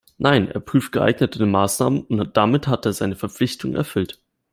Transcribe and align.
Nein, 0.17 0.49
er 0.49 0.61
prüft 0.61 0.93
geeignete 0.93 1.45
Maßnahmen, 1.45 2.01
und 2.05 2.35
damit 2.35 2.65
hat 2.67 2.87
er 2.87 2.93
seine 2.93 3.15
Verpflichtungen 3.15 3.75
erfüllt. 3.75 4.19